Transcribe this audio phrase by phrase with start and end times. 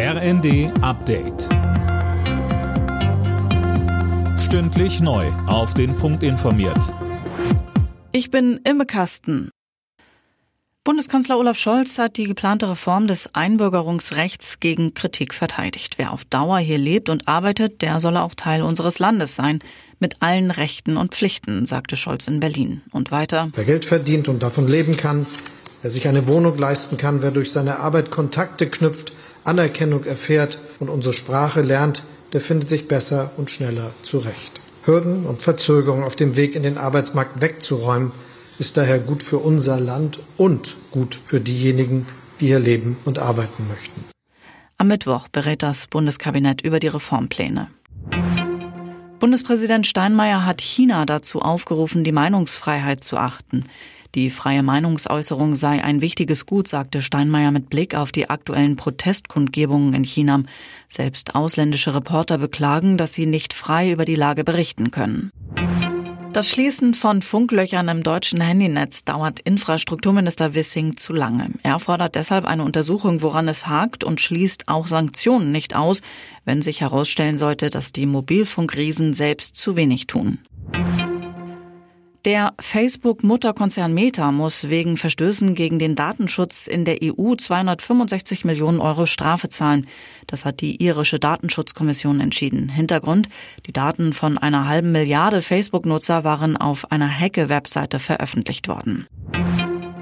[0.00, 1.48] RND Update.
[4.38, 5.26] Stündlich neu.
[5.48, 6.94] Auf den Punkt informiert.
[8.12, 9.50] Ich bin Imme Kasten.
[10.84, 15.98] Bundeskanzler Olaf Scholz hat die geplante Reform des Einbürgerungsrechts gegen Kritik verteidigt.
[15.98, 19.58] Wer auf Dauer hier lebt und arbeitet, der solle auch Teil unseres Landes sein,
[19.98, 22.82] mit allen Rechten und Pflichten, sagte Scholz in Berlin.
[22.92, 23.50] Und weiter.
[23.52, 25.26] Wer Geld verdient und davon leben kann,
[25.82, 29.12] wer sich eine Wohnung leisten kann, wer durch seine Arbeit Kontakte knüpft,
[29.48, 32.02] Anerkennung erfährt und unsere Sprache lernt,
[32.32, 34.60] der findet sich besser und schneller zurecht.
[34.84, 38.12] Hürden und Verzögerungen auf dem Weg in den Arbeitsmarkt wegzuräumen,
[38.58, 42.06] ist daher gut für unser Land und gut für diejenigen,
[42.40, 44.04] die hier leben und arbeiten möchten.
[44.76, 47.68] Am Mittwoch berät das Bundeskabinett über die Reformpläne.
[49.18, 53.64] Bundespräsident Steinmeier hat China dazu aufgerufen, die Meinungsfreiheit zu achten.
[54.14, 59.92] Die freie Meinungsäußerung sei ein wichtiges Gut, sagte Steinmeier mit Blick auf die aktuellen Protestkundgebungen
[59.92, 60.42] in China.
[60.88, 65.30] Selbst ausländische Reporter beklagen, dass sie nicht frei über die Lage berichten können.
[66.32, 71.50] Das Schließen von Funklöchern im deutschen Handynetz dauert Infrastrukturminister Wissing zu lange.
[71.62, 76.00] Er fordert deshalb eine Untersuchung, woran es hakt und schließt auch Sanktionen nicht aus,
[76.44, 80.38] wenn sich herausstellen sollte, dass die Mobilfunkriesen selbst zu wenig tun.
[82.28, 89.06] Der Facebook-Mutterkonzern Meta muss wegen Verstößen gegen den Datenschutz in der EU 265 Millionen Euro
[89.06, 89.86] Strafe zahlen.
[90.26, 92.68] Das hat die irische Datenschutzkommission entschieden.
[92.68, 93.30] Hintergrund,
[93.64, 99.06] die Daten von einer halben Milliarde Facebook-Nutzer waren auf einer Hacke-Webseite veröffentlicht worden.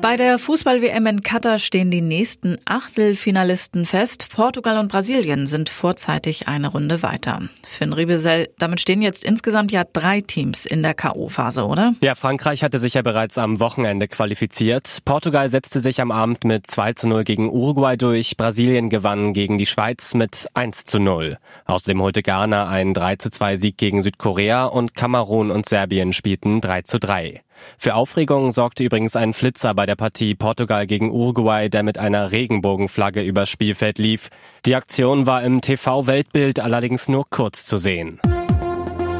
[0.00, 4.28] Bei der Fußball-WM in Katar stehen die nächsten Achtelfinalisten fest.
[4.32, 7.42] Portugal und Brasilien sind vorzeitig eine Runde weiter.
[7.66, 11.94] Finn Riebesell, damit stehen jetzt insgesamt ja drei Teams in der K.O.-Phase, oder?
[12.00, 14.98] Ja, Frankreich hatte sich ja bereits am Wochenende qualifiziert.
[15.04, 18.36] Portugal setzte sich am Abend mit 2 zu 0 gegen Uruguay durch.
[18.36, 21.38] Brasilien gewann gegen die Schweiz mit 1 zu 0.
[21.64, 26.60] Außerdem holte Ghana einen 3 zu 2 Sieg gegen Südkorea und Kamerun und Serbien spielten
[26.60, 27.42] 3 zu 3.
[27.76, 32.32] Für Aufregung sorgte übrigens ein Flitzer bei der Partie Portugal gegen Uruguay, der mit einer
[32.32, 34.28] Regenbogenflagge übers Spielfeld lief.
[34.66, 38.20] Die Aktion war im TV-Weltbild allerdings nur kurz zu sehen.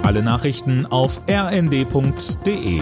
[0.03, 2.81] Alle Nachrichten auf rnd.de